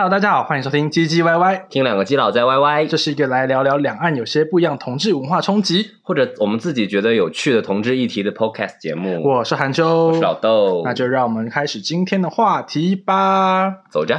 [0.00, 5.90] Hello，大家好，欢迎收听唧唧歪歪，听两个基佬在歪歪这是一个来聊聊两岸有些不一样同志文化冲击。
[6.00, 9.22] 或者我们自己觉得有趣的同志议题的 Podcast 节目。
[9.22, 13.70] 我是韩秋，我是老豆，那就让我们开始今天的话题吧。
[13.90, 14.18] 走着。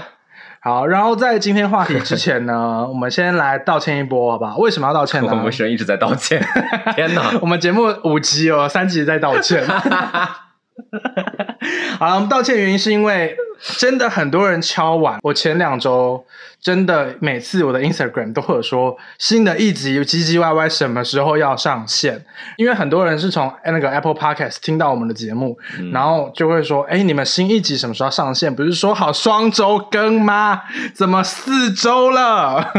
[0.60, 4.58] 好，然后在今天话题之前呢， 我们先来道歉一波，好不好？
[4.58, 5.30] 为什么要道歉呢？
[5.32, 6.40] 我们为什么一直在道歉？
[6.94, 7.32] 天哪！
[7.42, 9.66] 我们节目五集哦，三集在道歉。
[12.00, 13.36] 好了，我们道歉原因是因为
[13.78, 15.20] 真的很多人敲碗。
[15.22, 16.26] 我前两周
[16.60, 22.24] 真的每次我的 Instagram 都会有说新的一集唧唧歪歪什么时候要上线，
[22.58, 25.58] 因为很多人是从那个 Apple Podcast 听到我们的节目，
[25.92, 28.54] 然后就会说：“哎，你们新一集什么时候上线？
[28.56, 30.62] 不是说好双周更吗？
[30.94, 32.74] 怎么四周了？”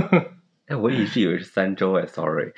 [0.75, 2.53] 我一直以为是三周哎，sorry，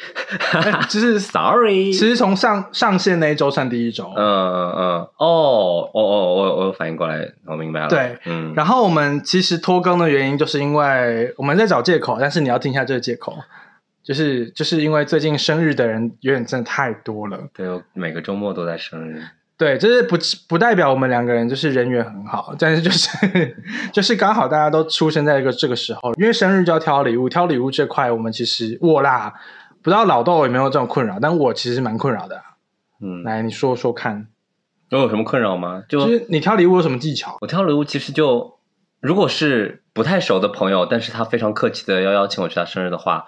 [0.89, 4.13] 就是 sorry，其实从上上线那一周算第一周。
[4.17, 7.89] 嗯嗯，哦哦哦，我我反应过来，我明白了。
[7.89, 8.53] 对，嗯。
[8.55, 13.37] 然后我们其实拖更的原因，就是因为我们在找借口，但是你要听一下这个借口，
[14.03, 17.39] 就是就是因为最近生日的人有点真的太多了。
[17.55, 19.23] 对，我每个周末都在生日。
[19.56, 20.16] 对，就是不
[20.48, 23.56] 不代表我们两个人就是人缘很好，但是就是
[23.92, 29.32] 就是刚好大家都出生在一个这个时候，因为生日就要挑礼物，挑礼物这块我们其实我啦，
[29.80, 32.42] 不知道老豆有没有这种困扰，但我其实蛮困扰的。
[33.00, 34.27] 嗯，来你说说看，
[34.91, 35.84] 我有什么困扰吗？
[35.88, 37.38] 就是你挑礼物有什么技巧？
[37.41, 38.58] 我挑礼物其实就
[39.00, 43.27] 如果是不太熟的朋友，但是他非常客气的要邀请我去他生日的话，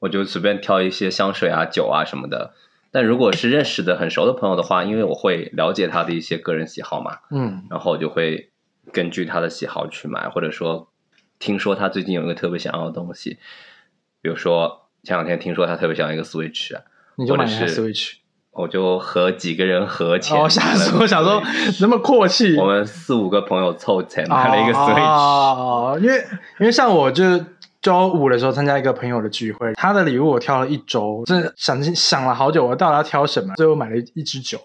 [0.00, 2.54] 我就随便挑一些香水啊、酒啊什么的。
[2.92, 8.50] 但如果是认识的很熟的朋友的话，因为我会了解他的一些个人喜好嘛，嗯，然后我就会
[8.92, 10.88] 根据他的喜好去买，或者说
[11.38, 13.38] 听说他最近有一个特别想要的东西，
[14.20, 16.76] 比如说前两天听说他特别想要一个 Switch，
[17.16, 18.14] 你就买 Switch，
[18.50, 21.40] 我就和几个人合钱，我想说想说
[21.80, 26.18] 那么阔气，我们四五个朋友凑钱买了一个 Switch，因为
[26.58, 27.24] 因为像我就。
[27.82, 33.54] 周五的时候参加一个朋友的聚会，他的礼物我挑了一周，真的想想了好久，我到底要挑什么？
[33.56, 34.58] 最后买了一支酒。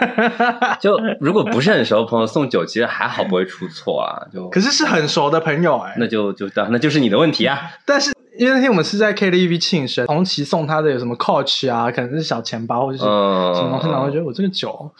[0.80, 4.26] 就如果不是很熟的朋友送酒，其实还好，不会出错啊。
[4.32, 7.70] 就可是是很熟的朋友哎，那就就那就是你的问题啊。
[7.86, 14.90] 但是因为那天我们是在 KTV 庆生，红旗送他的有什么 Coach 啊，可能是小钱包或者是什么东西，然后觉得我这个酒。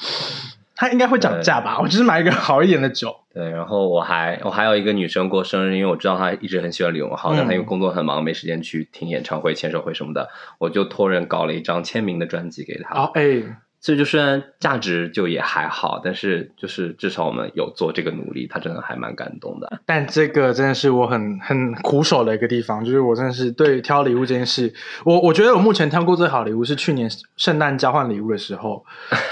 [0.81, 1.79] 他应该会涨价吧？
[1.79, 3.15] 我只是买一个好一点的酒。
[3.35, 12.95] 对，然后我还我还有一个女生过生日，因为我知道她一直很喜欢李荣浩，但她因为工作很忙，没时间去听演唱会、签售会什么的，我就托人搞了一张签名的专辑给她。
[12.95, 13.43] 哦，哎。
[13.83, 19.81] 所以就虽然价值就也还好，但是就是至少我们有做这个努力，他真的还蛮感动的。
[19.87, 24.71] 但这个真的是我很很苦手的一个地方，就是我真的是对挑礼物这件事，
[25.03, 28.85] 我我觉得我目前挑过最好礼物是去年圣诞交换礼物的时候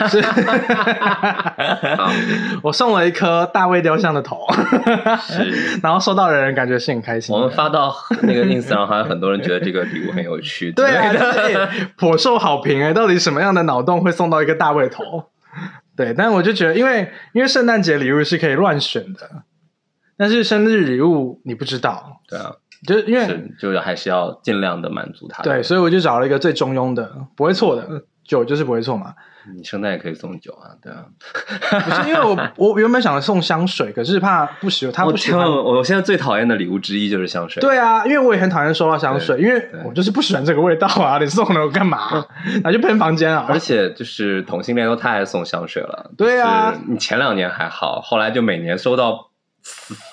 [2.63, 4.47] 我送了一颗大卫雕像的头，
[5.21, 7.35] 是 然后收到的人感觉是很开心。
[7.37, 14.38] 我们发到那个 ins 上，好像很多人觉得这个礼物很有趣，对啊，颇受好评哎，到底什么样的脑洞会送到？
[14.43, 15.31] 一个大胃头，
[15.97, 19.45] 对，但我就觉得，因为因为圣诞节礼物是可以乱选的，
[20.17, 22.55] 但是生日礼物你不知道，对啊，
[22.87, 28.05] 就因为就是还是要尽量的满足他，对，所以我就找了一个最中庸的，不会错的。
[28.29, 29.15] 酒就是不会错嘛，
[29.57, 31.05] 你圣诞也可以送酒啊，对啊，
[31.85, 35.49] 不是因为我我原本想送香水，可是怕不喜欢他不喜欢。
[35.51, 37.61] 我现在最讨厌的礼物之一就是香水。
[37.61, 42.25] 对啊，因为我也很讨厌收到香水，因为我就是不喜欢这个味道啊， 你送了我干嘛？
[42.63, 43.47] 拿去喷房间啊？
[43.49, 46.11] 而且就是同性恋都太爱送香水了。
[46.17, 49.29] 对啊，你前两年还好，后来就每年收到。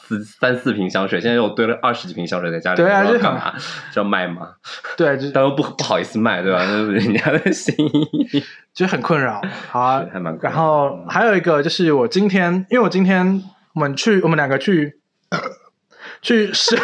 [0.07, 3.53] 四三四瓶香水，现在又堆了二十几瓶香水在家里，对啊，这干嘛？
[3.57, 4.49] 是要卖吗？
[4.95, 6.59] 对， 但又不不好意思卖，对吧？
[6.59, 8.43] 那是人家的 心意，
[8.73, 9.41] 就很困扰。
[9.69, 10.37] 好，还蛮。
[10.41, 13.41] 然后还有一个就是我今天，因为我今天
[13.73, 14.99] 我们去，我们两个去
[16.21, 16.77] 去修，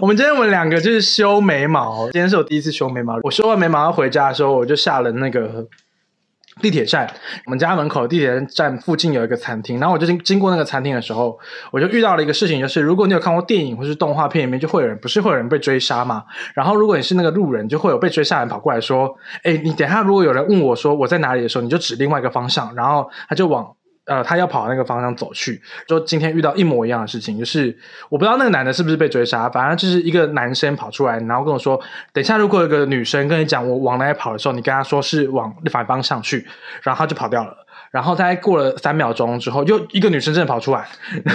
[0.00, 2.04] 我们今天我们两个就是修眉毛。
[2.10, 5.66] 今天是我第一次修眉毛，我修完眉毛要回家的时候，我就下了那个。
[6.60, 7.08] 地铁站，
[7.46, 11.38] 我们家门口地铁站附近有一个餐厅，然后我就经经过那个餐厅的时候，
[11.70, 16.24] 我就遇到了一个事情，就是如果你有看过电影或是动画片里面，就会有人不是会有人被追杀嘛？
[16.54, 23.66] 然后如果你是那个路人，就会有被追杀人跑过来说：“哎，你等下如果有人问我说我在哪里的时候，你就指另外一个方向，然后他就往。”
[24.08, 27.76] 呃，他要跑那个方向走去，就今天遇到一模一样的事情，就是
[28.08, 31.78] 我不知道那个男的是不是被追杀，反正就是一个男生跑出来，然后跟我说，
[32.12, 36.46] 等一下如果有个女生跟你讲我往哪里跑的时候，你跟他说是往反方向去，
[36.82, 37.54] 然后他就跑掉了。
[37.90, 40.86] 然后他过了三秒钟之后，又一个女生真的跑出来，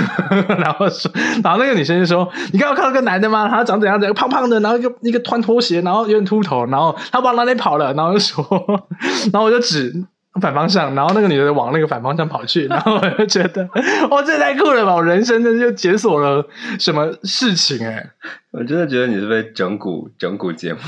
[0.59, 1.11] 然后说，
[1.43, 3.49] 然后那个女生就说，你刚刚看到个男的吗？
[3.49, 7.91] 他长怎样怎样，胖胖的，然后一个一个穿拖鞋，然后有点秃头，然后他往哪里跑了？
[7.95, 8.45] 然后就说，
[9.33, 10.05] 然后我就指。
[10.33, 13.69] 不反方向，然后那个女的往那个反方向跑去， 然后我就觉得，
[14.09, 14.95] 哇，这太酷了吧！
[14.95, 16.45] 我人生真的就解锁了
[16.79, 18.09] 什么事情哎、
[18.51, 20.79] 我真的觉得你是被整蛊整蛊节目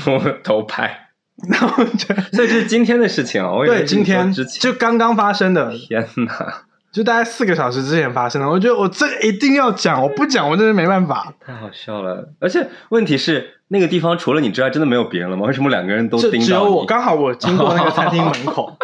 [0.42, 1.08] 偷拍，
[1.48, 3.52] 然后我觉得，所以这是今天的事情啊！
[3.52, 8.48] 我以为对，今天之前就刚刚发生的，天哪，就大概四个小时之前发生的。
[8.48, 11.32] 我觉得我这个一定要讲，我不讲我真的没办法。
[11.44, 12.32] 太好笑了！
[12.40, 15.46] 而且问题是，那个地方除了你之外，真的没有别人了吗？
[15.46, 16.46] 为什么两个人都盯到？
[16.46, 18.76] 只有我，刚好我经过那个 餐厅门口，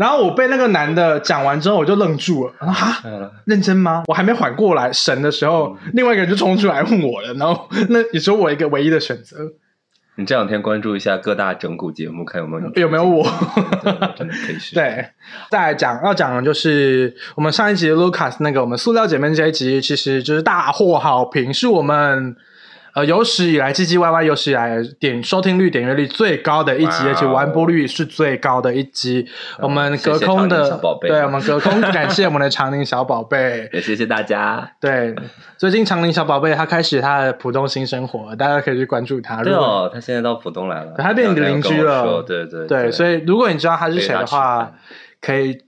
[0.00, 2.54] 然后我被那个男的讲完之后，我就愣住了。
[2.58, 2.72] 啊，
[3.44, 4.02] 认真吗？
[4.08, 7.34] 我还没缓过来神的时候，嗯另外一个人就冲出来问我了。
[7.34, 9.36] 然后那也是我一个唯一的选择
[10.16, 13.22] 你这两天关注一下各大整蛊节目，看有没有你 有没有我？
[14.16, 15.06] 真的 可以试。，对，
[15.50, 22.34] 再来讲要讲的就是我们上一集的 Lucas 那个我们塑料姐妹这一集，其实就是大获好评，是我们。
[22.94, 29.26] 呃，有史以来唧唧歪歪有史以来点收听率、点阅率最高的一集，而且完播率是最高的一集。
[29.58, 33.68] 我们隔空的小宝，贝对我们隔空感谢我们的长宁小宝贝。
[33.72, 34.72] 也谢谢大家。
[34.80, 35.14] 对，
[35.56, 39.42] 最近长宁小宝贝他开始他的浦东新生活，大家可以去关注他。
[39.42, 44.72] 对哦，他现在到浦东来了，他变你的邻居了对对对，所以如果你知道他是谁的话，
[45.20, 45.58] 可以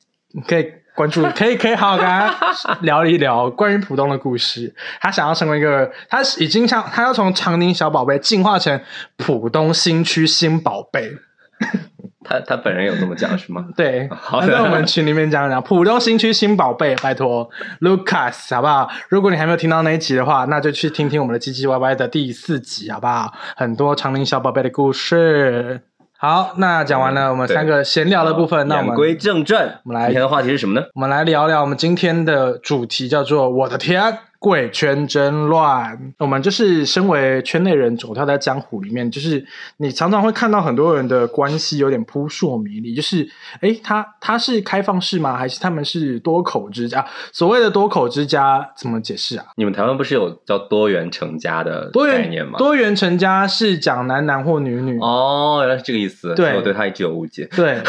[0.48, 2.34] 可以关注， 可以可以好好跟他
[2.82, 4.74] 聊一聊关于浦东的故事。
[5.00, 8.80] 他想要成为一个，他已经像他要从长宁小宝贝进化成
[9.16, 11.12] 浦东新区新宝贝。
[12.24, 13.66] 他他本人有这么讲是吗？
[13.76, 17.48] 对，好在我们群里面讲讲浦东新区新宝贝，拜托
[17.80, 18.88] Lucas 好不好？
[19.08, 23.32] 如果你还没有听到那一集的话，那就去听听我们的唧唧歪歪的第四集好不好？
[23.56, 25.82] 很多长宁小宝贝的故事。
[26.24, 30.86] 好，那讲完了我们三个闲聊的部分，那我们言归正传，我们来今天的话题是什么呢？
[30.94, 35.96] 我们来聊聊我们今天的主题，叫做“我的天，贵圈真乱”。
[36.18, 39.46] 我们就是身为圈内人，走跳在江湖里面，就是
[39.76, 43.26] 你常常会看到很多人的关系有点扑朔迷离，就是
[43.60, 45.36] 诶，他他是开放式吗？
[45.36, 47.06] 还是他们是多口之家？
[47.32, 49.44] 所谓的多口之家怎么解释啊？
[49.56, 52.58] 你们台湾不是有叫多元成家的概念吗？
[52.58, 56.34] 多元成家是讲男男或女女，哦，原来是这个意思。
[56.34, 57.48] 对我对他一直有误解。
[57.54, 57.80] 对，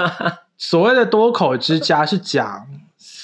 [0.56, 2.66] 所谓的多口之家是讲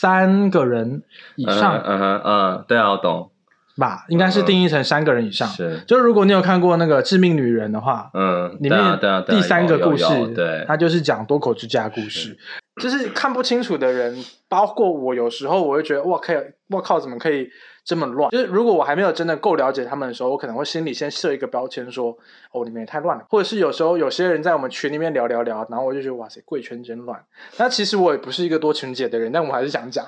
[0.00, 1.02] 三个人
[1.36, 1.78] 以上。
[1.78, 3.30] 嗯嗯哼嗯，对啊，我懂。
[3.78, 5.46] 吧，应该是定义成三个人以上。
[5.48, 8.98] 是，就如果你有看过那个《致命女人》的话，嗯，里面
[9.28, 12.38] 第三个故事有，对，它就是讲多口之家故事。
[12.80, 14.16] 就是看不清楚的人，
[14.48, 16.38] 包括我，有时候我会觉得，哇，可以，
[16.70, 17.48] 我靠，怎么可以
[17.86, 18.28] 这么乱？
[18.32, 22.18] 就是如果我还没有真的够了解他们的时候，我可能会心里先设一个标签，说，
[22.50, 23.24] 哦，你们也太乱了。
[23.30, 27.24] 或者是有时候有些人在我们群里面聊聊聊，然后我就觉得，哇塞，贵圈真乱。
[27.58, 30.04] 那其实我也不是一个多情姐的人，但我还是想讲。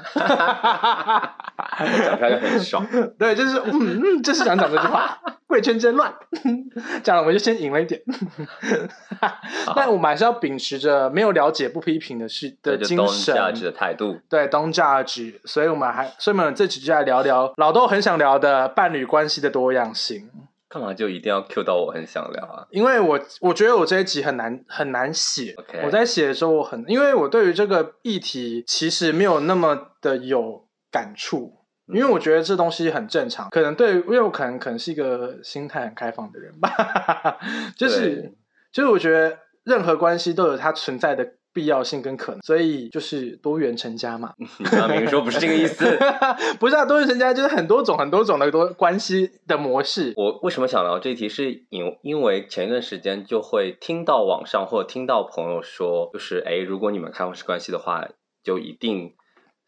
[1.78, 2.84] 讲出来就很爽。
[3.16, 5.16] 对，就是嗯嗯，就是想讲这句话，
[5.48, 6.14] 贵圈真乱。
[7.02, 8.00] 讲了我们就先赢了一点。
[9.74, 14.20] 但我们还是要秉持着没有了解不批评的是的精神，价值的态度。
[14.28, 15.34] 对，don't judge。
[15.44, 20.30] 所以我们还，所以我们这期就来聊聊老豆很想聊的伴侣关系的多样性。
[20.70, 22.66] 干嘛就一定要 Q 到我很想聊啊？
[22.70, 31.57] 因为我我觉得我这一集很难很难写 OK 我在写的时候我很，因为我对于这个议题其实没有那么的有感触，
[31.88, 36.70] 因为我觉得这东西很正常，可能对，因为我可能可能是一个心态很开放的人吧，
[37.76, 38.34] 就是
[38.72, 44.32] 就是我觉得任何关系都有它存在的必要性跟可能，所以就是多元成家嘛。
[44.58, 45.84] 你刚刚明明说不是这个意思。
[46.60, 50.12] 不是啊，多元成家就是很多种很多种的多关系的模式。
[50.16, 51.28] 我为什么想聊这一题？
[51.28, 58.06] 是因因为前一段时间就会听到网上或者听到朋友说，就是哎，如果你们开放式关系的话，
[58.44, 59.14] 就一定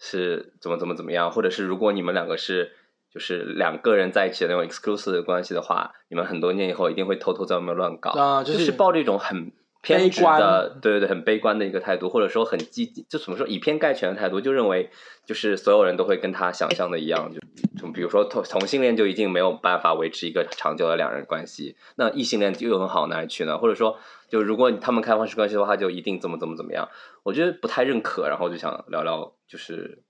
[0.01, 2.73] 是怎么怎么怎么样，或者是如果你们两个是
[3.15, 9.53] 就是两个人在一起的那种 exclusive 的关系的话，你们很多年以后一定会偷偷在外面乱搞，啊就就是抱着一种很。
[9.83, 14.91] 偏执的，对对对，很悲观的一个态度，或者说很积极，就怎么说以偏概全的态度，就认为
[15.25, 17.41] 就是所有人都会跟他想象的一样，就
[17.81, 23.57] 就比如说同同性恋就一定没有办法维持一个长久的两人关系，那异性恋又能好哪里去呢？
[23.57, 26.89] 或者说，就如果他们开放式关系的话，就一定怎么怎么怎么样？
[27.23, 30.03] 我觉得不太认可，然后就想聊聊，就是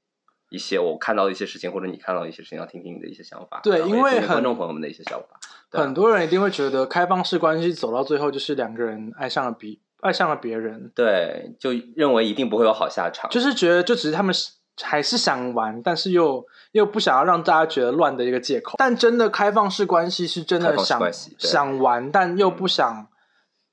[0.48, 3.60] 一些我看到的一些事情，或者你看到的一些事情，要听听你的一些想法。
[3.62, 5.38] 对因为很观众朋友们的一些想法。
[5.70, 13.30] 很多人一定会觉得开放式关系走到最后就是两个人爱上了彼爱上了别人，对，就认为一定不会有好下场。
[13.30, 18.76] 就是觉得就只是他们是还是想玩，但是又又不想要让大家觉得乱的一个借口。
[18.78, 21.00] 但真的开放式关系是真的想
[21.38, 23.08] 想玩，但又不想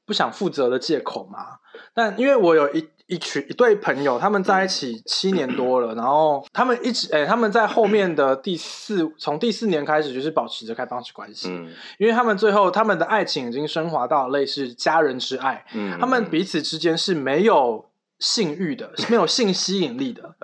[0.05, 1.59] 不想负责的借口嘛。
[1.93, 11.71] 但因为我有一一群一对朋友，他们在一起七年多了，然后他们一直诶、他们在后面的第四从第四年开始就是保持着开放式关系，嗯。
[11.97, 20.35] 因为他们最后他们的爱情已经升华到类似家人之爱，嗯，他们彼此之间是没有性欲的，是没有性吸引力的，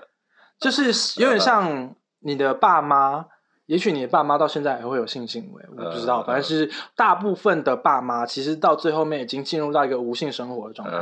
[0.60, 0.86] 就是
[1.22, 3.27] 有点像你的爸妈。
[3.74, 6.22] 也许你的爸妈到现在还会有性行为，我不知道。
[6.22, 10.98] 嗯反正是大部分的爸妈，其实到最后面已经进入到一个无性生活的状态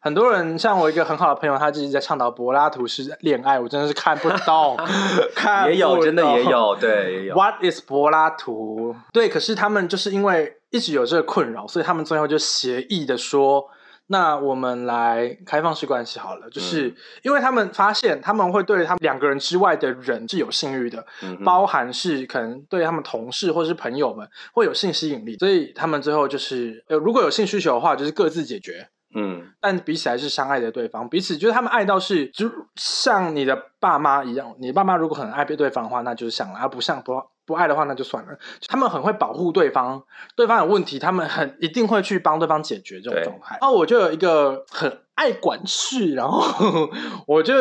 [0.00, 4.78] 很多人像我一个很好的朋友，他自己在倡导柏拉图式恋爱，我真的是看不懂，
[5.36, 7.34] 看也有，真的也有，对，也有。
[7.34, 8.96] What is 柏拉图？
[9.12, 13.68] 对，可是他们就是因为一直有这个困扰，所以他们最后就协议的说，
[14.08, 16.48] 那我们来开放式关系好了。
[16.50, 28.88] 就是嗯因为他们发现他们会对他们两个人之外的人是有性欲的，嗯包含是可能对他们同事或是朋友们会有性吸引力，所以他们最后就是呃，如果有性需求的话，就是各自解决。
[29.18, 37.14] 嗯但彼此还是相爱着对方，彼此就是他们爱到是，就像你的爸妈一样，你爸妈如果很爱对方的话，那就是像了；而不像不
[37.46, 38.38] 不爱的话，那就算了。
[38.68, 40.02] 他们很会保护对方，
[40.36, 43.56] 对方有问题，他们很一定会去帮对方解决这种状态。
[43.60, 46.90] 然后我就有一个很爱管事，然后
[47.26, 47.54] 我就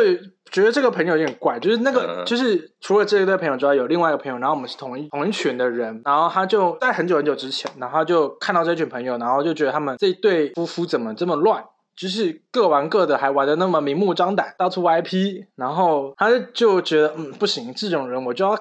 [0.55, 11.61] 觉得这个朋友有点怪，就是那个、嗯就是除了这一对朋友之外，有另外一个朋友，然后我们是同一同一群的人，然后他就在很久很久之前，然后他就看到这群朋友，然后就觉得他们这一对夫妇怎么这么乱。
[11.97, 18.51] 就是各玩各的，还玩的那么明目张胆，到处 IP，然后他就觉得，嗯，不行，这种人我就要，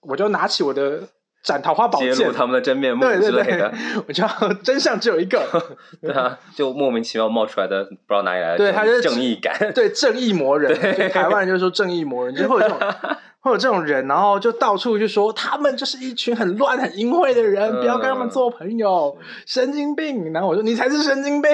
[0.00, 1.02] 我就要拿起我的
[1.42, 2.12] 斩桃花宝剑。
[2.12, 3.68] 揭露，他们的真面目对对之类的。
[3.70, 3.78] 对，，
[4.08, 4.28] 我知道
[4.62, 5.40] 真相只有一个，
[6.02, 11.08] 对啊，就莫名其妙冒出来的，不知道哪里来的对他就是正义感，对正义魔人， 对。
[11.08, 12.78] 台湾人就说正义魔人，就会有这种
[13.40, 19.16] 会有这种人，然后就到处就说他们就是一群很乱、很淫秽的人，嗯不要跟他们做朋友，
[19.46, 20.32] 神经病。
[20.32, 21.50] 然后我说你才是神经病，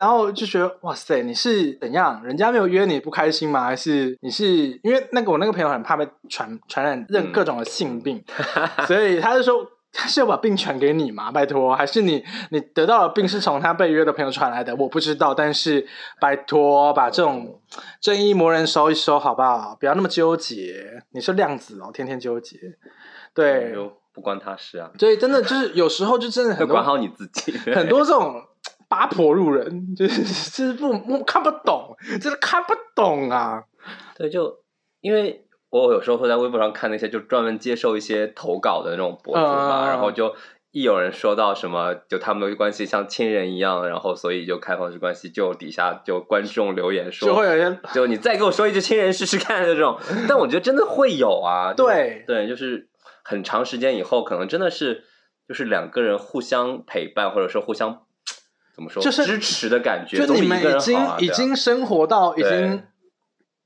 [0.00, 2.20] 然后就觉得哇塞，你是怎样？
[2.24, 3.64] 人家没有约你不开心吗？
[3.64, 4.46] 还是你是
[4.82, 8.22] 因为那个我那个朋友很怕被传传染任嗯各种的性病，
[8.86, 9.66] 所以他就说。
[9.92, 11.32] 他是要把病传给你吗？
[11.32, 14.74] 拜托，还是你你得到的病是从他被约的朋友传来的？
[14.76, 15.86] 我不知道，但是
[16.20, 17.60] 拜托把这种
[18.00, 19.76] 正义魔人收一收好不好？
[19.80, 21.02] 不要那么纠结。
[21.10, 22.58] 你是量子哦，天天纠结。
[23.34, 23.74] 对，
[24.12, 28.42] 不关他事啊，所以真的就是有时候就真的很 多管好你自己，很多这种
[28.88, 33.62] 八婆路人，就是就是不不看不懂，真的看不懂啊。
[34.16, 34.58] 对，就
[35.00, 40.34] 因为我有时候会在微博上看那些就专门接受一些投稿的那种博主嘛，嗯然后就
[40.70, 49.98] 一有人说到什么，就他们的关系像亲人一样，然后所以就开放式关系，就底下就观众留言说，就会有人就你再给我说一句亲人试试看这种，
[50.28, 52.24] 但我觉得真的会有啊，对。
[52.26, 52.88] 对，就是
[53.24, 55.04] 很长时间以后，可能真的是
[55.48, 58.02] 就是两个人互相陪伴，或者说互相
[58.74, 62.84] 怎么说，就是支持的感觉，就你们已经、已经生活到已经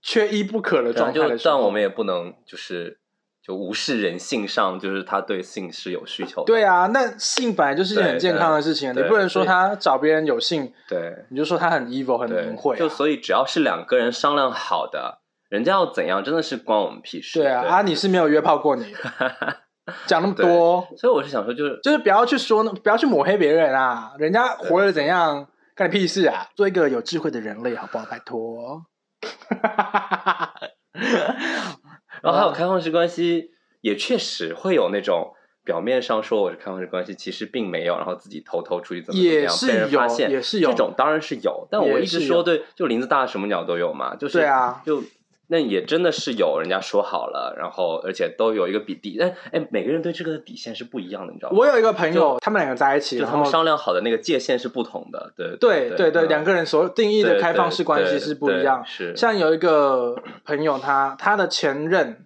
[0.02, 2.98] 缺一不可的状态的时候，但我们也不能就是
[3.40, 6.46] 就无视人性上，就是他对性是有需求的。
[6.46, 12.76] 对啊，那性本来就是一件很健康的事情，你不能说他找别人有性，对你就说他很 evil 很对淫秽、啊。
[12.76, 17.40] 就所以只要是两个人商量好的，人家要怎样真的是关我们屁事。
[17.40, 18.94] 对啊，啊，你是没有约炮过你，
[20.06, 26.48] 讲那么多，所以我是想说，就是就是不要去说那，不要去抹黑别人啊，人家活得怎样，干你屁事啊！
[26.54, 28.04] 做一个有智慧的人类，好不好？
[28.08, 28.84] 拜托。
[32.22, 33.50] 然后还有开放式关系，
[33.80, 35.32] 也确实会有那种
[35.64, 45.02] 表面上说我是开放式关系，其实并没有，然后自己偷偷出去怎么怎么也样，是被人发现，也是有这种当然是有，但我一直说对，就林子大什么鸟都有嘛，就是对啊就。
[45.52, 51.58] 那也真的是有人家说好了，然后而且都有一个比底，但哎，每个人对这个的底线是不一样的，你知道吗？
[51.58, 58.82] 我有一个朋友，他们两个在一起，就他们商量好的那个界限是不同的，对对对两个人所定义的开放式关系是不一样。
[58.86, 60.16] 是像有一个
[60.46, 62.24] 朋友他，他的前任，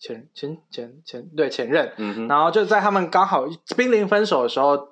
[0.00, 1.92] 前前前前对前任，
[2.28, 3.44] 然后就在他们刚好
[3.76, 4.88] 濒临分手的时候，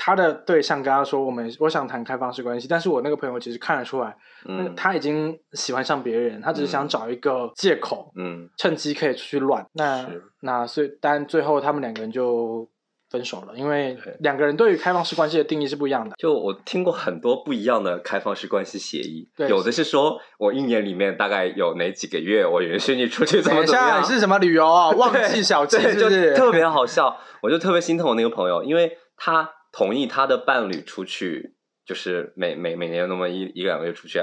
[0.00, 9.66] 他的对象跟他说：“我们我想谈开放式关系。”但是我那个朋友其实看得出来，嗯他已经喜欢上别人，他只是想找一个借口，嗯趁机可以出去乱。
[9.74, 10.08] 那
[10.40, 12.68] 那所以，但最后他们两个人就
[13.10, 16.14] 分手了，因为两个人对于开放式关系的定义是不一样的。
[16.16, 24.90] 就我听过很多不一样的开放式关系协议，对有的是说我一年里面大概有哪几个月我允许你出去怎么怎么样，是什么旅游啊？
[24.96, 26.00] 忘记小记，是不？
[26.00, 31.54] 就是 特别好笑，我就特别心疼我那个朋友，因为他同意他的伴侣出去，
[31.86, 34.18] 就是每每每年那么一一个两个月出去，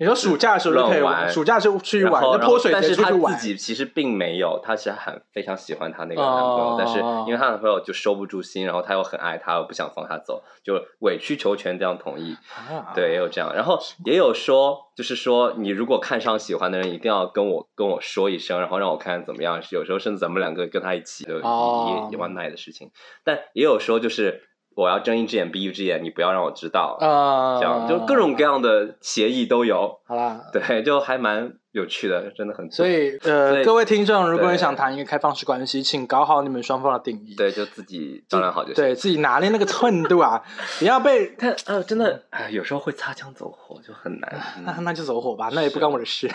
[0.00, 3.36] 你说暑假的时候就可以玩暑假就出去玩，然后然后就泼水但是他自。
[3.46, 12.36] 己其实并没有，他是很非常喜欢他那个男朋友，哦但是因为他男朋友就收不住心，然后他又很爱他，又不想放他走，就委曲求全这样同意。
[12.68, 19.62] 啊对，也有这样，然后也有说，就是说你如果看上喜欢的人，一定要跟我跟我说一声，然后让我看看怎么样。
[19.70, 22.90] 有时候甚至咱们两个跟他一起，就也、哦也也蛮耐的事情。
[23.24, 30.00] 但也有说，就是我要睁一只眼闭一只眼，你不要让我知道，啊，这样就各种各样的协议都有。
[30.06, 30.40] 好啦。
[30.52, 32.70] 对，就还蛮有趣的，真的很。
[32.70, 37.34] 所以，呃，各位听众，如果你想谈一个开放式关系，请搞好你们双方的定义。
[37.34, 38.76] 对，就自己商量好就行。
[38.76, 40.42] 对自己拿捏那个寸度啊，
[40.78, 44.40] 不要被他呃，真的，哎，有时候会擦枪走火，就很难。
[44.64, 46.30] 那嗯那就走火吧，那也不关我的事。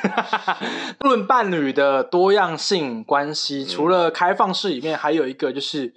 [1.01, 5.93] 论伴侣的多样性关系，嗯除了开放式里面，还有一个就是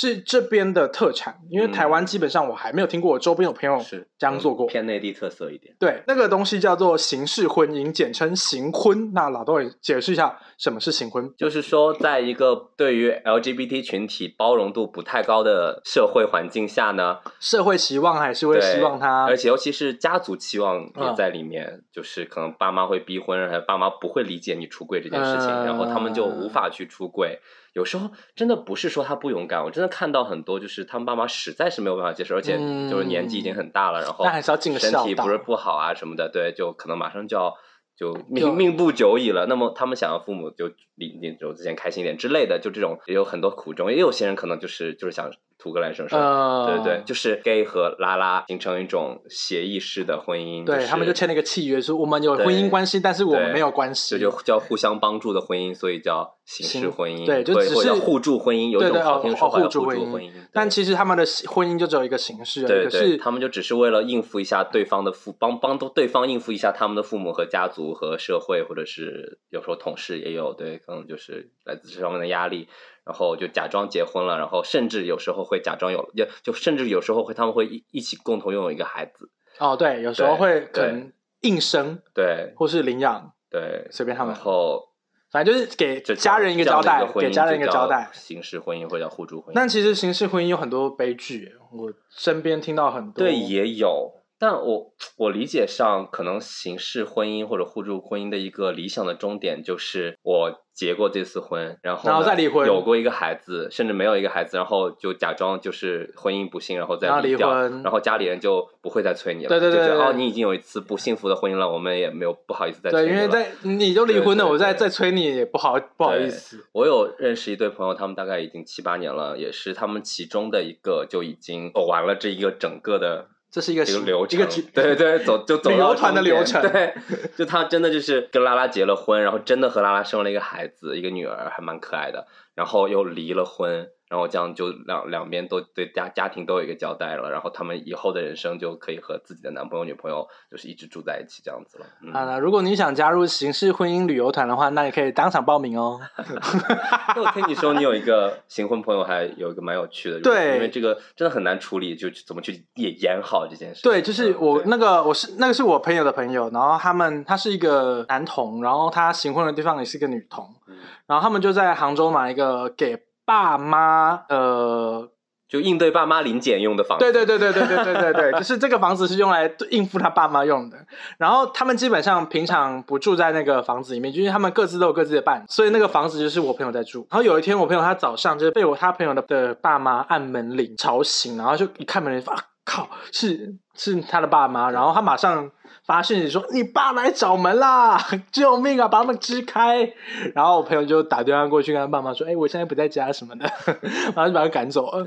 [0.00, 4.64] 是这边的特产，因为嗯台湾基本上我还没有听过，我周边有朋友是这样做过。
[4.68, 5.74] 偏内地特色一点。
[5.76, 9.12] 对，那个东西叫做形式婚姻，简称形婚。
[9.12, 11.28] 那老豆也解释一下什么是形婚。
[11.36, 27.40] 就是说，在一个对于 LGBT 群体包容度不太高的社会环境下呢，社会期望还是会希望他而且尤其是家族期望也嗯在里面，就是可能爸妈会逼婚，还有爸妈不会理解你出柜这件事情，嗯然后他们就无法去出柜。
[27.72, 37.54] 有时候真的不是说他不勇敢，我真的看到很多就是他们爸妈实在是没有办法接受，而且嗯就是年纪已经很大了，然后那还是要尽个身体不是不好啊什么的，对，就可能马上就要。
[37.98, 72.68] 就就命命不久矣了，那么他们想要父母就领领走之前开心一点之类的，就这种也有很多苦衷，也有些人可能就是就是想图个来生生，呃，对对对，就是 gay 和拉拉形成一种协议式的婚姻，对、是他们就签了一个契约，说我们有婚姻关系，但是我们没有关系，这就叫互相帮助的婚姻，所以叫形式婚姻，对就只是互助婚姻，有一种好听的说法叫互助婚姻但其实他们的婚姻就只有一个形式对对，他们就只是为了应付一下对方的父，帮帮对方应付一下他们的父母和家族和社会，或者是有时候同事也有，对，可能就是来自这方面的压力，
[73.08, 81.10] 然后就假装结婚了，然后甚至有时候会假装有，就就甚至有时候会他们会一一起共同拥有一个孩子，哦，对，有时候会可能
[81.40, 84.90] 硬生对或是领养，对，随便他们然后
[85.30, 88.10] 反正就是给家人一个交代，给家人一个交代。
[88.12, 93.24] 形式婚姻或者叫互助婚姻，但其实形式婚姻有很多悲剧，我身边听到很多。
[93.24, 113.24] 对，也有，但我我理解上，可能形式婚姻或者互助婚姻的一个理想的终点，就是我结过这次婚，然后然后再离婚有过一个孩子，甚至没有一个孩子，然后就假装就是婚姻不幸，然后再离掉，婚然后家里人就不会再催你了，对对对哦，你已经有一次不幸福的婚姻了，我们也没有不好意思再催对，你了。
[113.24, 116.64] 因为在你都离婚了，我再再催你也不好不好意思。
[116.70, 126.60] 我有认识一对朋友，他们大概已经七八年了，也是他们其中的一个就已经走完了这一个整个的这是一个这个流程，一个局 对对，走就走到旅游团的流程。
[126.60, 126.94] 对，
[127.36, 141.86] 就他真的就是跟拉拉结了婚，然后真的和拉拉生了一个孩子，一个女儿，还蛮可爱的，然后又离了婚，然后这样就两两边都对家家庭都有一个交代了，然后他们以后的人生就可以和自己的男朋友女朋友就是一直住在一起这样子了。
[142.02, 146.00] 嗯，啊，那如果你想加入形式婚姻旅游团的话，那你可以当场报名哦。
[147.14, 153.82] 那我听你说你有一个新婚朋友，还有一个蛮有趣的，对因为这个真的很难处理，就怎么去演演好这件事。
[153.82, 162.96] 对，就是我那个我是那个是我朋友的朋友，然后他们他是一个男同，然后他行婚的地方也是一个女同，嗯然后他们就在杭州买一个给
[163.28, 165.06] 爸妈呃，
[165.46, 167.04] 就应对爸妈临检用的房子。
[167.04, 170.78] 对对对对对对对对对，就是这个房子是用来应付他爸妈用的。
[171.18, 177.06] 然后他们基本上平常不住在那个房子里面，就是他们各自都有各自的伴，所以那个房子就是我朋友在住。
[177.10, 185.50] 然后有一天，我朋友他早上就是被我他朋友的的爸妈按门铃吵醒，然后就一看门铃，啊靠，是是他的爸妈，然后他马上
[185.88, 187.98] 发讯息说：“你爸来找门啦，
[188.30, 189.90] 救命啊，把他们支开！”
[190.36, 193.50] 然后我朋友就打电话过去跟他爸妈说：“哎、我现在不在家什么的。
[194.14, 195.06] ”然后就把他赶走了。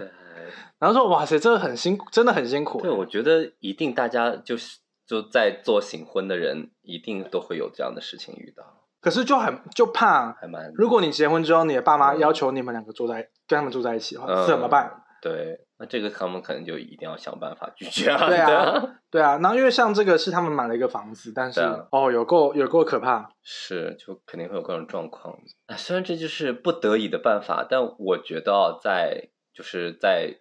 [0.79, 8.63] 然后说：“哇塞，这个很辛苦，真的很辛苦。”对，我觉得一定大家就是就在做醒婚的人，一定都会有这样的事情遇到，
[8.99, 15.03] 可是就很就怕，还蛮如果你结婚之后，你的爸妈嗯要求你们两个住在跟他们住在一起的话，嗯怎么办？
[15.21, 15.59] 对。
[15.81, 18.27] 那这个他们可能就一定要想办法拒绝啊。
[18.27, 23.31] 对啊啊，对啊，然后因为像这个是他们买了一个房子，但是、啊哦，有够有够可怕。
[23.41, 25.35] 是就肯定会有各种状况。
[25.65, 30.35] 啊，虽然这就是不得已的办法，但我觉得啊在就是在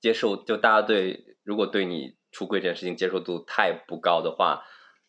[0.00, 4.64] 接受，就大家对如果对你出柜这件事情接受度太不高的话，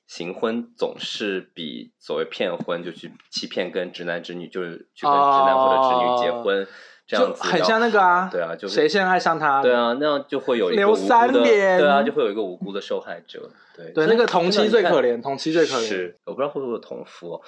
[0.06, 6.68] 行婚总是比所谓骗婚，就去欺骗跟直男直女，就是去跟直男或者直女结婚、
[7.08, 9.62] 这样就子，很像那个啊，对啊，就是谁先爱上他？
[9.62, 13.50] 对，啊，那样就会有一个刘无辜的，三连对啊，就会有一个无辜的受害者。
[13.76, 17.42] 对对，那个同妻最可怜，同妻最可怜，是，我不知道会不会有同夫、哦，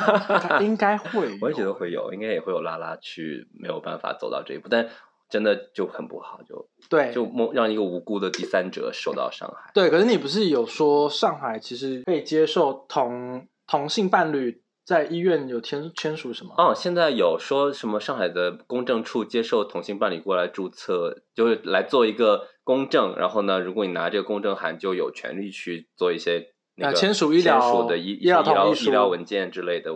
[0.62, 1.28] 应该会。
[1.40, 4.88] 我也觉得会有，应该也会有拉拉去没有办法走到这一步，但
[5.28, 9.72] 真的就很不好，就对，就莫让一个无辜的第三者受到伤害。
[9.74, 9.90] 对。
[9.90, 16.54] 可是你不是有说上海其实可以接受同同性伴侣在医院有签签署什么？
[16.58, 28.42] 哦，现在有说什么上海的公证处接受同性伴侣过来注册，就是来做一个公证，然后呢，如果你拿这个公证函，就有权利去做一些那啊个签署医疗签署的医医疗
[28.74, 29.90] 医疗文件之类的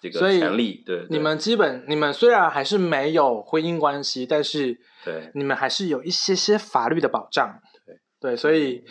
[0.00, 0.82] 这个权利。
[0.84, 7.60] 对，对你们基本你们虽然还是没有婚姻关系，但是对你们还是有一些些法律的保障。
[7.86, 8.84] 对对，所以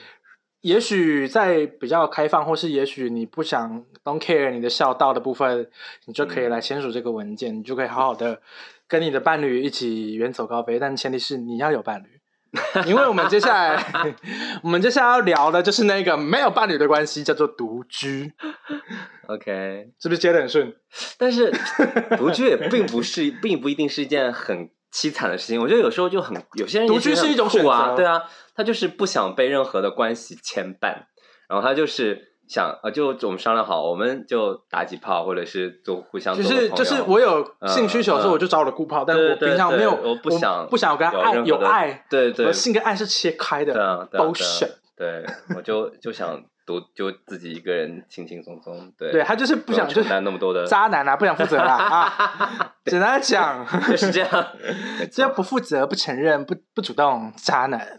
[0.63, 5.69] 也许在比较开放，或是也许你不想 don't care 你的孝道的部分，
[6.06, 8.41] 你就可以来签署这个文件，你就可以好好的
[8.88, 12.08] 跟你的伴侣一起远走高飞，但前提是你要有伴侣。
[12.86, 13.84] 因为我们接下来，
[14.63, 18.32] 我们接下来要聊的就是那个没有伴侣的关系，叫做独居
[19.28, 19.89] ，，OK。
[19.99, 20.73] 是不是接的很顺？
[21.17, 21.52] 但是
[22.15, 25.60] 独居也并不是，并不一定是一件很凄惨的事情。
[25.60, 28.23] 我觉得有时候就很，有些人独居是一种很酷啊，选择对啊，
[28.56, 31.06] 他就是不想被任何的关系牵绊，
[31.49, 44.71] 然后他就是想，呃，就我们商量好，我们就打几炮，或者是就互相就是就是我有性需求的时候，嗯我就找我的顾炮，但是我平常没有，我不想不想有跟他爱有爱，对对我性跟爱是切开的对啊对啊对啊 bullshit。
[44.95, 45.25] 对，
[45.56, 52.73] 我就就想独就自己一个人轻轻松松，对对他就是不想承担那么多的渣男啊，不想负责啦啊！
[52.86, 54.47] 简单地讲，就是这样，
[54.99, 57.97] 没只要 不负责、不承认、不不主动，渣男。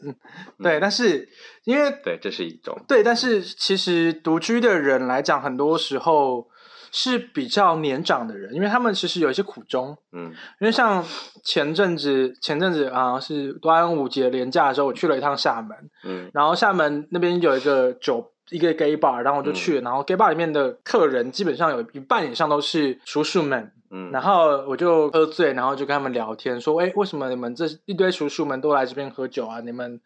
[0.63, 1.29] 对，但是
[1.65, 6.47] 因为对，这是一种对，但是其实独居的人来讲，很多时候
[6.93, 9.97] 是比较年长的人，因为他们其实有一些苦衷。
[10.13, 11.05] 嗯因为像
[11.45, 29.61] 前阵子，前阵子啊是端午节连假的时候，我去了一趟厦门，嗯然后厦门那边有一个酒一个 gay bar，然后我就去了，然后 gay bar 里面的客人基本上有一半以上都是叔叔们，嗯，然后我就喝醉，然后就跟他们聊天，说，哎，为什么你们这一堆叔叔们都来这边喝酒啊？
[29.61, 30.01] 你们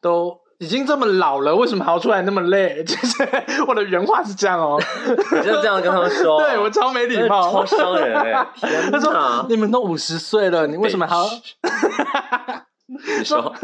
[0.00, 2.82] 都已经这么老了，为什么还要出来那么累？
[2.84, 3.28] 就是
[3.66, 8.46] 我的原话是这样哦，你就这样跟他们说， 对我超没礼貌，超伤人哎！
[8.54, 9.46] 天 他说！
[9.48, 11.24] 你们都五十岁了，你为什么还要？
[13.18, 13.54] 你说，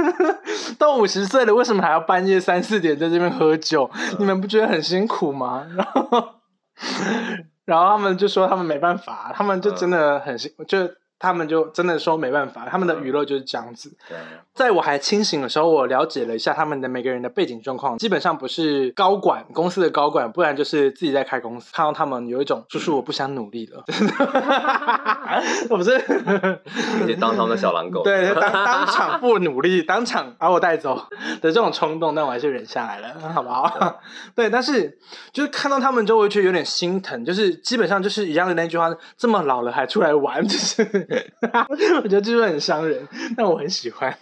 [0.79, 3.91] 都 五十岁了，为什么还要半夜三四点在这边喝酒？
[4.19, 5.67] 你们不觉得很辛苦吗？
[5.77, 6.29] 然后，
[7.65, 10.91] 然后他们就说他们没办法，他们就真的很辛，就
[11.21, 13.93] 他们就真的说没办法，他们的娱乐就是这样子。
[14.09, 14.19] 对
[14.53, 21.71] 在我还清醒的时候，我了解了一下他们的每个人的背景状况，基本上不是高管公司的高管，不然就是自己在开公司。
[21.73, 23.85] 看到他们有一种，叔叔我不想努力了，
[25.71, 30.97] 我不是，而且当他们的小狼狗，对，当当场不努力，当场把我带走
[31.43, 34.01] 的这种冲动，但我还是忍下来了，好不好？
[34.35, 34.99] 对，但是
[35.33, 40.85] 就是看到他们之后，我就觉得有点心疼，就是基本上就是一样的那句话，这么老了还出来玩，就是
[42.03, 44.17] 我觉得就是很伤人，但我很喜欢。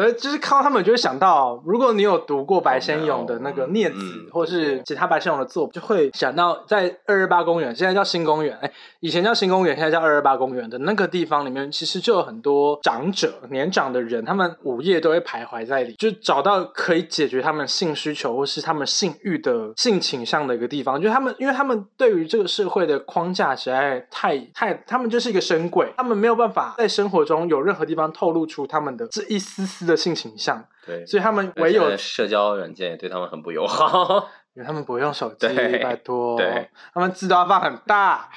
[0.00, 20.98] 对，就是看到他们，就会想到，如果你有读过白先勇的那个《孽子》嗯或是其他白先勇的作品，就会想到在二二八公园，现在叫新公园，哎，以前叫新公园，现在叫二二八公园的那个地方里面，其实就有很多长者、年长的人，他们午夜都会徘徊在里，就找到可以解决他们性需求或是他们性欲的性倾向的一个地方。
[20.98, 38.28] 就他们，因为他们对于这个社会的框架实在太太，他们就是一个深柜，他们没有办法在生活中有任何地方透露出他们的这一丝丝的性倾向，对，所以他们唯有社交软件也对他们很不友好，因为他们不会用手机，对拜托，对，他们字都要放很大。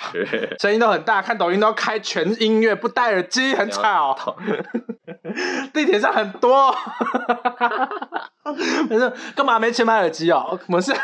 [0.59, 4.37] 声音都很大，看抖音都要开全音乐，不戴耳机，很吵。
[5.73, 6.75] 地铁上很多，
[8.89, 10.59] 没事，干嘛没钱买耳机哦？
[10.67, 10.93] 没事。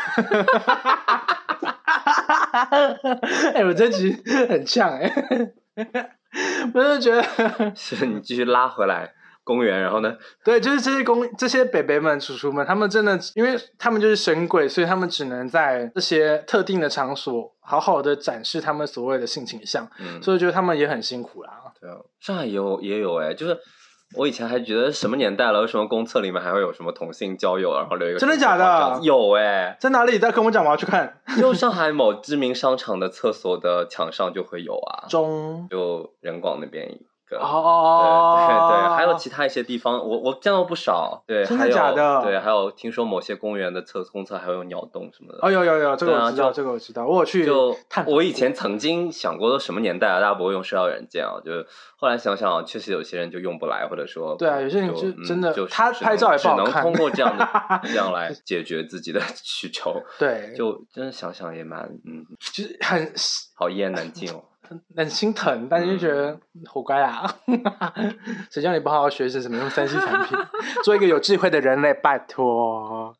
[3.54, 4.16] 哎、我这集
[4.48, 5.10] 很呛哎、
[6.74, 9.12] 我就觉得，是你继续拉回来
[9.50, 21.50] 公园，然后呢，对，就是这些公这些北北们、叔叔们，他们真的，因为他们就是神鬼，所以他们只能在这些特定的场所好好的展示他们所谓的性倾向，嗯，所以我觉得他们也很辛苦啦。
[21.80, 23.58] 对啊，上海也有也有哎，就是
[24.16, 29.00] 我以前还觉得什么年代了，为什么公厕里面还会有什么同性交友，然后留一个真的假的？
[29.02, 30.18] 有哎，在哪里？
[30.18, 31.20] 再跟我讲，我要去看。
[31.40, 35.66] 就上海某知名商场的厕所的墙上就会有啊， 中。
[35.70, 37.00] 就人广那边一
[37.30, 37.38] 个。
[37.38, 41.22] 哦，对对对，还有其他一些地方，我我见到不少。
[41.26, 45.38] 对，真的还有假的对，还有听说某些公园的厕公厕还有鸟洞什么的。
[45.40, 51.66] 哦，有有有，这个我知道，就这个我知道，我去就探我以前曾经想过，都什么年代啊，大家不会用社交软件啊，就是
[51.96, 57.48] 后来想想，确实有些人就用不来，或者说对啊有些人就就真的嗯、就是他拍照也能不好看只能通过这样的
[57.84, 63.12] 这样来解决自己的需求，对，就真的想想也蛮嗯，就是很
[63.54, 64.42] 好一言难尽哦。
[64.96, 67.24] 很心疼，但是就觉得好乖啊！
[68.50, 70.38] 谁叫你不好好学习怎么用三 C 产品，
[70.84, 73.14] 做一个有智慧的人类，拜托。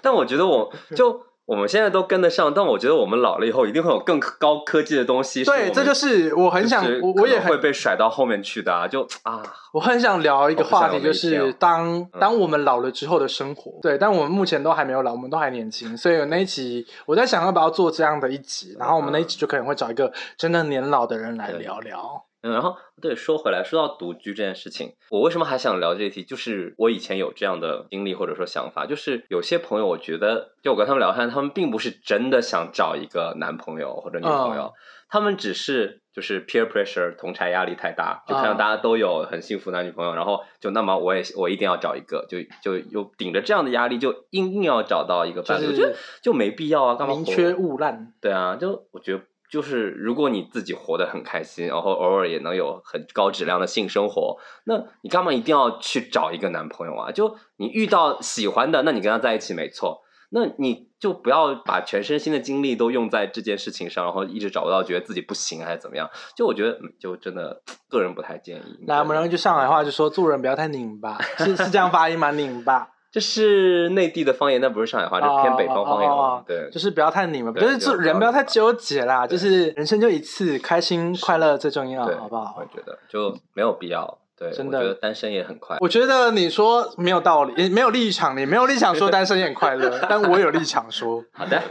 [0.00, 5.44] 但我觉得我就我们现在都跟得上，但我觉得我们老了以后一定会有更高科技的东西。
[5.44, 8.88] 对，这就是我很想，我我也会被甩到后面去的啊！
[8.88, 13.72] 就啊，我很想聊一个话题，就是当当我们老了之后的生活。
[13.82, 22.23] 对，但我们目前都还没有老，我们都还年轻，所以那一集我在想要不要做这样的一集，然后我们那一集就可能会找一个真的年老的人来聊聊。
[22.44, 26.22] 嗯，然后对，说回来，说到独居这件事情，我为什么还想聊这一题？
[26.22, 34.74] 就是我以前有这样的经历或者说想法，就是有些朋友，我觉得就我跟他们聊天，他们并不是真的想找一个男朋友或者女朋友，
[35.08, 48.12] 他们只是就是 peer pressure 同柴压力太大，就看到大家都有很幸福男女朋友，然后就那么我也我一定要找一个，就就又顶着这样的压力，就硬硬要找到一个伴侣，我觉得就没必要啊，干嘛宁缺毋滥？
[48.20, 49.22] 对啊，就我觉得。
[49.50, 57.12] 就是如果你自己活得很开心，然后偶尔也能有很高质量的性生活，那你干嘛一定要去找一个男朋友啊？
[57.12, 66.10] 就你遇到喜欢的，那你跟他在一起没错，那你就不要把全身心的精力都用在这件事情上，然后一直找不到，觉得自己不行还是怎么样？
[66.34, 68.84] 就我觉得，就真的个人不太建议。
[68.86, 72.30] 来，我们用一句上海话就说：做人不要太拧巴，是是这样发音吗？
[72.32, 72.93] 拧巴。
[73.14, 76.44] 这是内地的方言，但不是上海话，是偏北方方言。
[76.48, 82.56] 对，就是不要太拧了，就是做人不要太纠结啦，就是人生就一次，开心快乐最重要，好不好？
[82.58, 84.18] 我觉得就没有必要。
[84.36, 85.76] 对，真的，单身也很快。
[85.80, 91.22] 我觉得你说没有道理，没有立场，你没有立场说单身也很快乐，但我有立场说。
[91.32, 91.62] 好的，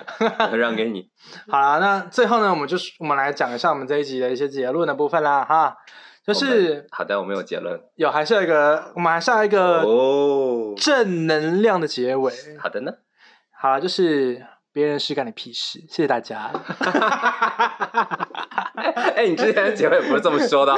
[0.56, 1.10] 让给你。
[1.52, 5.76] 好了，那最后呢，我们就是我们来讲一下我们这一集的一些结论的部分啦，哈。
[6.26, 7.78] 就是好的，我们有结论。
[7.96, 12.34] 有，还是有一个，我们还是要一个哦正能量的结尾。
[12.60, 12.94] 好的呢，
[13.52, 15.80] 好，就是别人事干你屁事。
[15.90, 16.52] 谢谢大家。
[18.96, 20.74] 哎，你之前的结尾不是这么说的，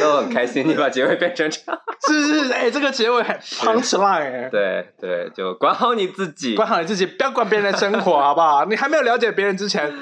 [0.00, 0.66] 都很开心。
[0.66, 4.50] 你把结尾变成这样，是是，哎，这个结尾很 punch line。
[4.50, 8.64] 对对，就管好你自己，管好你自己，不要管别人的生活，好不好？
[8.66, 9.92] 你还没有了解别人之前，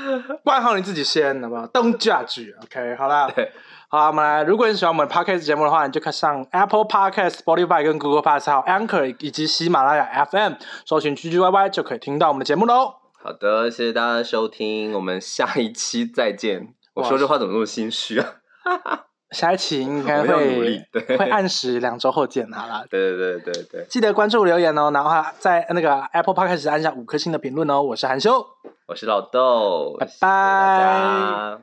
[0.44, 2.52] 管好你自己先，好不好？Don't judge。
[2.64, 3.30] OK，好啦。
[3.34, 3.50] 对，
[3.88, 4.42] 好，我们来。
[4.44, 12.99] 如果你喜欢我们 podcast 节目的话，你就可以上 Apple Podcast、Spotify 跟 Google Podcast、Anchor 以及喜马拉雅 FM，搜寻 G G Y Y 就可以听到我们的节目喽。
[13.22, 16.74] 好的，谢谢大家的收听，我们下一期再见。
[16.94, 18.40] 我说这话怎么那么心虚啊？
[19.30, 20.82] 下一期应该会
[21.18, 22.86] 会按时两周后见，好了。
[22.90, 27.82] 对对对对对，记得关注留言哦，然后在那个 Apple Podcast 按下五颗星的评论哦。
[27.82, 28.44] 我是韩修，
[28.88, 31.58] 我是老豆，拜拜。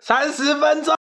[0.00, 0.99] 三十分钟。